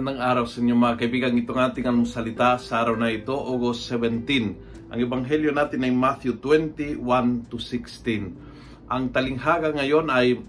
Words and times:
Magandang 0.00 0.24
araw 0.32 0.44
sa 0.48 0.64
inyo 0.64 0.80
mga 0.80 0.96
kaibigan. 0.96 1.36
Itong 1.36 1.60
ating 1.60 1.84
anong 1.84 2.08
salita 2.08 2.56
sa 2.56 2.80
araw 2.80 2.96
na 2.96 3.12
ito, 3.12 3.36
August 3.36 3.84
17. 3.92 4.88
Ang 4.88 4.96
ebanghelyo 4.96 5.52
natin 5.52 5.84
ay 5.84 5.92
Matthew 5.92 6.40
21 6.40 7.52
to 7.52 7.60
16. 7.60 8.88
Ang 8.88 9.12
talinghaga 9.12 9.76
ngayon 9.76 10.08
ay 10.08 10.40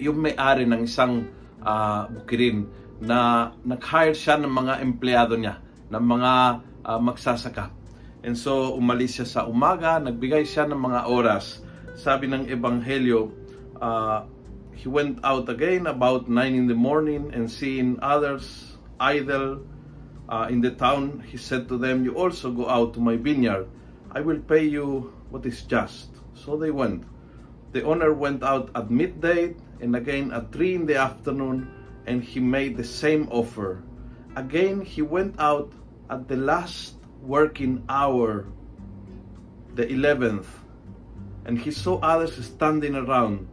yung 0.00 0.16
may-ari 0.16 0.64
ng 0.64 0.88
isang 0.88 1.28
uh, 1.60 2.08
bukirin 2.16 2.64
na 2.96 3.52
nag-hire 3.60 4.16
siya 4.16 4.40
ng 4.40 4.48
mga 4.48 4.80
empleyado 4.80 5.36
niya, 5.36 5.60
ng 5.92 6.04
mga 6.08 6.32
uh, 6.88 6.96
magsasaka. 6.96 7.68
And 8.24 8.32
so 8.32 8.72
umalis 8.72 9.20
siya 9.20 9.28
sa 9.28 9.40
umaga, 9.44 10.00
nagbigay 10.00 10.48
siya 10.48 10.64
ng 10.64 10.80
mga 10.80 11.12
oras. 11.12 11.60
Sabi 11.92 12.24
ng 12.24 12.48
ebanghelyo, 12.48 13.36
uh, 13.84 14.24
he 14.72 14.88
went 14.88 15.20
out 15.20 15.44
again 15.52 15.84
about 15.84 16.24
9 16.24 16.40
in 16.56 16.72
the 16.72 16.74
morning 16.74 17.28
and 17.36 17.52
seeing 17.52 18.00
others 18.00 18.71
idle 19.00 19.64
uh, 20.28 20.46
in 20.50 20.60
the 20.60 20.70
town, 20.70 21.22
he 21.26 21.36
said 21.36 21.68
to 21.68 21.78
them, 21.78 22.04
You 22.04 22.14
also 22.14 22.50
go 22.50 22.68
out 22.68 22.94
to 22.94 23.00
my 23.00 23.16
vineyard. 23.16 23.68
I 24.12 24.20
will 24.20 24.38
pay 24.40 24.64
you 24.64 25.12
what 25.30 25.46
is 25.46 25.62
just. 25.62 26.08
So 26.34 26.56
they 26.56 26.70
went. 26.70 27.04
The 27.72 27.82
owner 27.84 28.12
went 28.12 28.42
out 28.42 28.70
at 28.74 28.90
midday 28.90 29.54
and 29.80 29.96
again 29.96 30.30
at 30.32 30.52
3 30.52 30.74
in 30.74 30.86
the 30.86 30.96
afternoon, 30.96 31.68
and 32.06 32.22
he 32.22 32.40
made 32.40 32.76
the 32.76 32.84
same 32.84 33.28
offer. 33.30 33.82
Again, 34.36 34.80
he 34.80 35.02
went 35.02 35.34
out 35.38 35.72
at 36.10 36.28
the 36.28 36.36
last 36.36 36.96
working 37.22 37.84
hour, 37.88 38.46
the 39.74 39.86
11th, 39.86 40.46
and 41.44 41.58
he 41.58 41.70
saw 41.70 41.98
others 42.00 42.36
standing 42.44 42.94
around 42.94 43.48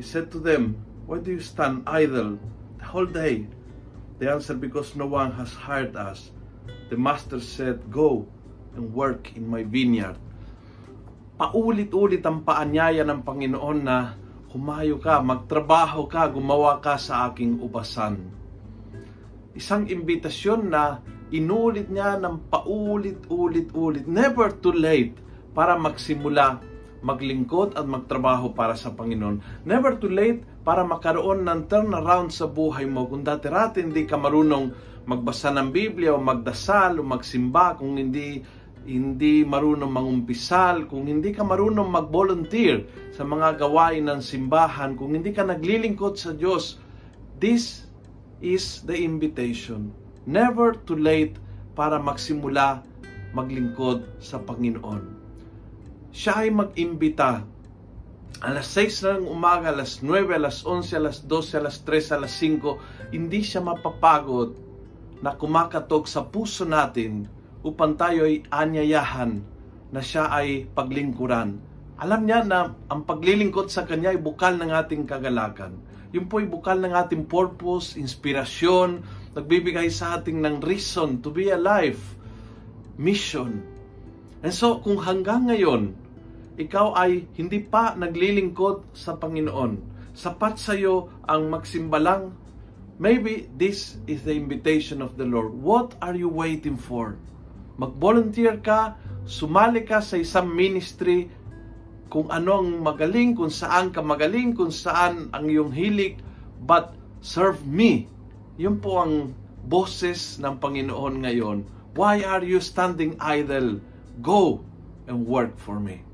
He 0.00 0.02
said 0.02 0.32
to 0.32 0.38
them, 0.38 0.80
Why 1.04 1.18
do 1.18 1.30
you 1.30 1.40
stand 1.40 1.84
idle 1.86 2.38
the 2.78 2.84
whole 2.84 3.04
day? 3.04 3.46
They 4.20 4.28
answered, 4.28 4.60
Because 4.60 4.92
no 4.92 5.08
one 5.08 5.32
has 5.40 5.56
hired 5.56 5.96
us. 5.96 6.28
The 6.92 7.00
master 7.00 7.40
said, 7.40 7.88
Go 7.88 8.28
and 8.76 8.92
work 8.92 9.32
in 9.32 9.48
my 9.48 9.64
vineyard. 9.64 10.20
Paulit-ulit 11.40 12.20
ang 12.28 12.44
paanyaya 12.44 13.00
ng 13.00 13.24
Panginoon 13.24 13.78
na 13.80 14.20
humayo 14.52 15.00
ka, 15.00 15.24
magtrabaho 15.24 16.04
ka, 16.04 16.28
gumawa 16.28 16.84
ka 16.84 17.00
sa 17.00 17.32
aking 17.32 17.64
ubasan. 17.64 18.20
Isang 19.56 19.88
imbitasyon 19.88 20.68
na 20.68 21.00
inulit 21.32 21.88
niya 21.88 22.20
ng 22.20 22.52
paulit-ulit-ulit, 22.52 24.04
never 24.04 24.52
too 24.52 24.76
late 24.76 25.16
para 25.56 25.80
magsimula 25.80 26.60
maglingkod 27.00 27.72
at 27.72 27.88
magtrabaho 27.88 28.52
para 28.52 28.76
sa 28.76 28.92
Panginoon. 28.92 29.64
Never 29.64 29.96
too 29.96 30.12
late 30.12 30.44
para 30.60 30.84
makaroon 30.84 31.48
ng 31.48 31.66
turnaround 31.66 32.30
sa 32.30 32.46
buhay 32.48 32.84
mo. 32.84 33.08
Kung 33.08 33.24
dati-rati 33.24 33.84
hindi 33.84 34.04
ka 34.04 34.20
marunong 34.20 34.72
magbasa 35.08 35.50
ng 35.54 35.72
Biblia 35.72 36.12
o 36.12 36.20
magdasal 36.20 37.00
o 37.00 37.02
magsimba, 37.04 37.76
kung 37.76 37.96
hindi 37.96 38.42
hindi 38.80 39.44
marunong 39.44 39.92
mangumpisal, 39.92 40.88
kung 40.88 41.04
hindi 41.04 41.36
ka 41.36 41.44
marunong 41.44 41.84
mag-volunteer 41.84 42.88
sa 43.12 43.28
mga 43.28 43.60
gawain 43.60 44.08
ng 44.08 44.24
simbahan, 44.24 44.96
kung 44.96 45.12
hindi 45.12 45.36
ka 45.36 45.44
naglilingkod 45.44 46.16
sa 46.16 46.32
Diyos, 46.32 46.80
this 47.36 47.84
is 48.40 48.80
the 48.88 48.96
invitation. 48.96 49.92
Never 50.24 50.72
too 50.88 50.96
late 50.96 51.36
para 51.76 52.00
magsimula 52.00 52.80
maglingkod 53.36 54.16
sa 54.16 54.40
Panginoon 54.40 55.20
siya 56.10 56.46
ay 56.46 56.50
mag-imbita. 56.50 57.46
Alas 58.40 58.72
6 58.72 59.04
na 59.04 59.12
ng 59.20 59.28
umaga, 59.28 59.68
alas 59.68 60.00
9, 60.00 60.32
alas 60.32 60.64
11, 60.64 60.96
alas 60.96 61.20
12, 61.28 61.60
alas 61.60 61.76
3, 61.84 62.16
alas 62.16 62.32
5, 62.40 63.12
hindi 63.12 63.44
siya 63.44 63.60
mapapagod 63.60 64.56
na 65.20 65.36
kumakatok 65.36 66.08
sa 66.08 66.24
puso 66.24 66.64
natin 66.64 67.28
upang 67.60 68.00
tayo 68.00 68.24
ay 68.24 68.40
anyayahan 68.48 69.44
na 69.92 70.00
siya 70.00 70.32
ay 70.32 70.64
paglingkuran. 70.72 71.60
Alam 72.00 72.20
niya 72.24 72.40
na 72.48 72.72
ang 72.88 73.04
paglilingkod 73.04 73.68
sa 73.68 73.84
Kanya 73.84 74.16
ay 74.16 74.20
bukal 74.24 74.56
ng 74.56 74.72
ating 74.72 75.04
kagalakan. 75.04 75.76
Yun 76.16 76.24
po 76.24 76.40
ay 76.40 76.48
bukal 76.48 76.80
ng 76.80 76.96
ating 76.96 77.28
purpose, 77.28 78.00
inspirasyon, 78.00 79.04
nagbibigay 79.36 79.92
sa 79.92 80.16
ating 80.16 80.40
ng 80.40 80.64
reason 80.64 81.20
to 81.20 81.28
be 81.28 81.52
alive, 81.52 82.00
mission. 82.96 83.60
And 84.40 84.48
so, 84.56 84.80
kung 84.80 84.96
hanggang 84.96 85.52
ngayon, 85.52 85.92
ikaw 86.60 86.92
ay 86.92 87.24
hindi 87.40 87.64
pa 87.64 87.96
naglilingkod 87.96 88.92
sa 88.92 89.16
Panginoon, 89.16 89.80
sapat 90.12 90.60
sa 90.60 90.76
iyo 90.76 91.08
ang 91.24 91.48
magsimbalang, 91.48 92.36
maybe 93.00 93.48
this 93.56 93.96
is 94.04 94.20
the 94.28 94.36
invitation 94.36 95.00
of 95.00 95.16
the 95.16 95.24
Lord. 95.24 95.56
What 95.56 95.96
are 96.04 96.12
you 96.12 96.28
waiting 96.28 96.76
for? 96.76 97.16
Mag-volunteer 97.80 98.60
ka, 98.60 99.00
sumali 99.24 99.88
ka 99.88 100.04
sa 100.04 100.20
isang 100.20 100.52
ministry, 100.52 101.32
kung 102.12 102.28
ano 102.28 102.60
ang 102.60 102.84
magaling, 102.84 103.38
kung 103.38 103.48
saan 103.48 103.94
ka 103.94 104.04
magaling, 104.04 104.52
kung 104.52 104.74
saan 104.74 105.32
ang 105.32 105.48
iyong 105.48 105.72
hilig, 105.72 106.20
but 106.66 106.92
serve 107.24 107.64
me. 107.64 108.10
Yun 108.60 108.82
po 108.82 109.00
ang 109.00 109.32
boses 109.64 110.36
ng 110.42 110.58
Panginoon 110.60 111.24
ngayon. 111.24 111.64
Why 111.96 112.20
are 112.26 112.44
you 112.44 112.58
standing 112.60 113.16
idle? 113.22 113.78
Go 114.20 114.60
and 115.08 115.24
work 115.24 115.56
for 115.56 115.78
me. 115.78 116.09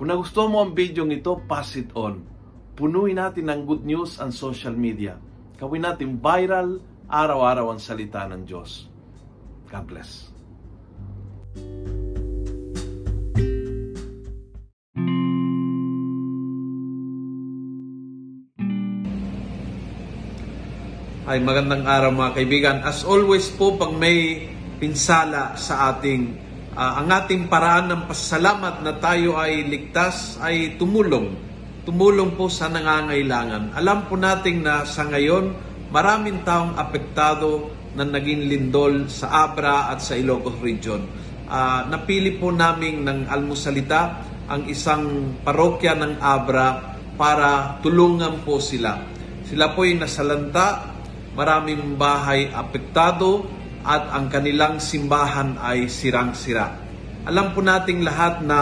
Kung 0.00 0.08
nagustuhan 0.08 0.48
mo 0.48 0.64
ang 0.64 0.72
video 0.72 1.04
ito, 1.12 1.44
pass 1.44 1.76
it 1.76 1.92
on. 1.92 2.24
Punuin 2.72 3.20
natin 3.20 3.52
ng 3.52 3.68
good 3.68 3.84
news 3.84 4.16
ang 4.16 4.32
social 4.32 4.72
media. 4.72 5.20
Gawin 5.60 5.84
natin 5.84 6.16
viral 6.16 6.80
araw-araw 7.04 7.68
ang 7.68 7.76
salita 7.76 8.24
ng 8.24 8.48
Diyos. 8.48 8.88
God 9.68 9.84
bless. 9.84 10.32
Ay 21.28 21.44
magandang 21.44 21.84
araw 21.84 22.08
mga 22.08 22.32
kaibigan. 22.40 22.76
As 22.88 23.04
always 23.04 23.52
po 23.52 23.76
pag 23.76 23.92
may 23.92 24.48
pinsala 24.80 25.60
sa 25.60 25.92
ating 25.92 26.48
uh, 26.74 26.92
ang 27.02 27.08
ating 27.10 27.50
paraan 27.50 27.90
ng 27.90 28.02
pasalamat 28.06 28.82
na 28.82 28.92
tayo 28.98 29.38
ay 29.38 29.66
ligtas 29.66 30.38
ay 30.42 30.76
tumulong. 30.78 31.34
Tumulong 31.82 32.36
po 32.36 32.52
sa 32.52 32.68
nangangailangan. 32.68 33.74
Alam 33.74 34.06
po 34.06 34.14
natin 34.14 34.62
na 34.62 34.84
sa 34.84 35.08
ngayon, 35.08 35.56
maraming 35.90 36.44
taong 36.46 36.76
apektado 36.76 37.72
na 37.96 38.06
naging 38.06 38.46
lindol 38.46 39.10
sa 39.10 39.50
Abra 39.50 39.90
at 39.90 39.98
sa 40.04 40.14
Ilocos 40.14 40.60
Region. 40.62 41.02
Uh, 41.50 41.82
napili 41.90 42.38
po 42.38 42.54
namin 42.54 43.02
ng 43.02 43.26
almusalita 43.26 44.22
ang 44.46 44.66
isang 44.70 45.34
parokya 45.42 45.98
ng 45.98 46.22
Abra 46.22 46.98
para 47.18 47.78
tulungan 47.82 48.46
po 48.46 48.62
sila. 48.62 49.02
Sila 49.46 49.74
po 49.74 49.82
ay 49.82 49.98
nasalanta, 49.98 50.94
maraming 51.34 51.98
bahay 51.98 52.50
apektado, 52.54 53.46
at 53.80 54.12
ang 54.12 54.28
kanilang 54.28 54.78
simbahan 54.78 55.56
ay 55.56 55.88
sirang-sira. 55.88 56.76
Alam 57.24 57.52
po 57.52 57.60
nating 57.64 58.04
lahat 58.04 58.44
na 58.44 58.58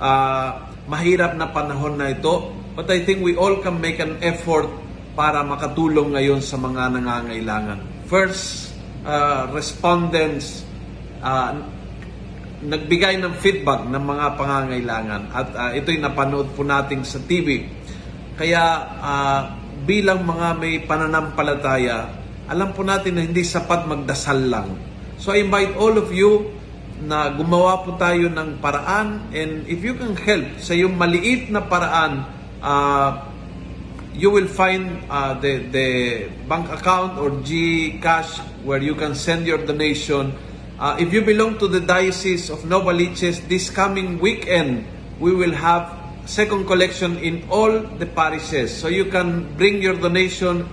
uh, 0.00 0.48
mahirap 0.88 1.36
na 1.36 1.48
panahon 1.48 1.96
na 1.96 2.12
ito, 2.12 2.52
but 2.76 2.88
I 2.88 3.04
think 3.04 3.24
we 3.24 3.36
all 3.36 3.60
can 3.64 3.80
make 3.80 4.00
an 4.00 4.20
effort 4.20 4.68
para 5.14 5.40
makatulong 5.46 6.16
ngayon 6.16 6.40
sa 6.42 6.58
mga 6.58 6.96
nangangailangan. 7.00 8.08
First, 8.08 8.76
uh, 9.06 9.48
respondents 9.52 10.64
uh, 11.24 11.54
nagbigay 12.64 13.20
ng 13.20 13.36
feedback 13.38 13.84
ng 13.84 14.00
mga 14.00 14.26
pangangailangan 14.40 15.22
at 15.32 15.48
uh, 15.52 15.70
ito'y 15.76 16.00
napanood 16.00 16.56
po 16.56 16.64
natin 16.64 17.04
sa 17.04 17.20
TV. 17.20 17.68
Kaya 18.34 18.64
uh, 18.98 19.40
bilang 19.84 20.24
mga 20.24 20.56
may 20.56 20.80
pananampalataya, 20.82 22.23
alam 22.48 22.76
po 22.76 22.84
natin 22.84 23.16
na 23.16 23.22
hindi 23.24 23.40
sapat 23.40 23.88
magdasal 23.88 24.40
lang. 24.48 24.76
So 25.16 25.32
I 25.32 25.46
invite 25.46 25.78
all 25.80 25.96
of 25.96 26.12
you 26.12 26.52
na 27.04 27.32
gumawa 27.32 27.84
po 27.84 27.96
tayo 27.96 28.28
ng 28.30 28.60
paraan 28.60 29.32
and 29.34 29.66
if 29.66 29.82
you 29.82 29.96
can 29.96 30.14
help 30.14 30.46
sa 30.60 30.76
yung 30.76 30.96
maliit 30.96 31.48
na 31.48 31.64
paraan, 31.64 32.24
uh, 32.60 33.10
you 34.14 34.30
will 34.30 34.46
find 34.46 35.02
uh, 35.10 35.34
the, 35.40 35.66
the 35.74 35.88
bank 36.46 36.70
account 36.70 37.18
or 37.18 37.30
GCash 37.42 38.38
where 38.62 38.80
you 38.80 38.94
can 38.94 39.14
send 39.14 39.46
your 39.46 39.58
donation. 39.58 40.32
Uh, 40.78 40.96
if 40.98 41.12
you 41.12 41.22
belong 41.22 41.58
to 41.58 41.66
the 41.66 41.80
Diocese 41.80 42.50
of 42.50 42.62
Novaliches, 42.62 43.42
this 43.48 43.70
coming 43.70 44.18
weekend, 44.18 44.86
we 45.18 45.34
will 45.34 45.52
have 45.52 45.90
second 46.26 46.66
collection 46.66 47.18
in 47.18 47.46
all 47.50 47.80
the 47.98 48.06
parishes. 48.06 48.74
So 48.74 48.88
you 48.88 49.06
can 49.06 49.56
bring 49.56 49.82
your 49.82 49.94
donation 49.94 50.68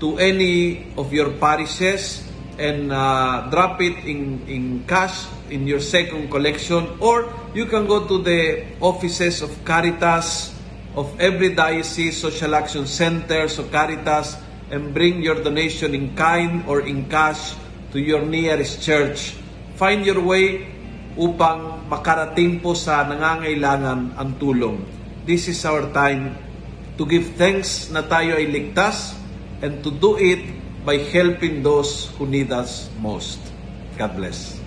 to 0.00 0.18
any 0.18 0.86
of 0.96 1.12
your 1.12 1.32
parishes 1.36 2.24
and 2.58 2.92
uh, 2.92 3.48
drop 3.50 3.80
it 3.80 4.04
in, 4.04 4.40
in 4.48 4.84
cash 4.88 5.26
in 5.50 5.66
your 5.66 5.80
second 5.80 6.30
collection 6.30 6.96
or 7.00 7.32
you 7.54 7.66
can 7.66 7.86
go 7.86 8.06
to 8.06 8.22
the 8.22 8.64
offices 8.80 9.42
of 9.42 9.52
Caritas 9.64 10.52
of 10.96 11.12
every 11.20 11.54
diocese, 11.54 12.16
social 12.16 12.54
action 12.54 12.86
centers 12.86 13.58
of 13.58 13.70
Caritas 13.70 14.36
and 14.70 14.92
bring 14.92 15.22
your 15.22 15.42
donation 15.44 15.94
in 15.94 16.16
kind 16.16 16.64
or 16.66 16.80
in 16.80 17.08
cash 17.08 17.54
to 17.92 18.00
your 18.00 18.24
nearest 18.24 18.82
church. 18.82 19.36
Find 19.76 20.04
your 20.04 20.24
way 20.24 20.66
upang 21.16 21.88
makarating 21.88 22.64
po 22.64 22.72
sa 22.72 23.04
nangangailangan 23.04 24.16
ang 24.16 24.30
tulong. 24.40 24.82
This 25.28 25.48
is 25.52 25.60
our 25.68 25.92
time 25.92 26.34
to 26.96 27.04
give 27.04 27.36
thanks 27.36 27.92
na 27.92 28.00
tayo 28.04 28.40
ay 28.40 28.48
ligtas 28.48 29.16
and 29.62 29.82
to 29.84 29.90
do 29.90 30.16
it 30.18 30.40
by 30.84 30.98
helping 30.98 31.62
those 31.62 32.10
who 32.16 32.26
need 32.26 32.52
us 32.52 32.90
most. 33.00 33.40
God 33.98 34.16
bless. 34.16 34.65